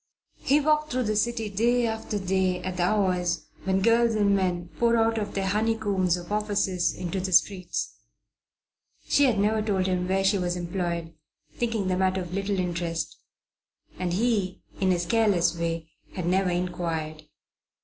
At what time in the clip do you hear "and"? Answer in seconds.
4.15-4.35, 13.99-14.13